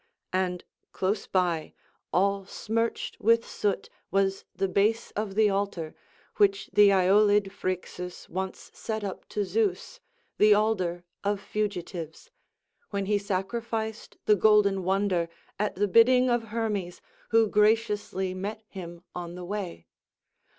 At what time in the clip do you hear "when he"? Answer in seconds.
12.89-13.19